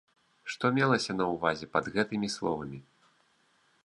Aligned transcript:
Што 0.51 0.69
мелася 0.77 1.15
на 1.19 1.27
ўвазе 1.33 1.67
пад 1.75 1.85
гэтымі 1.97 2.31
словамі? 2.37 2.79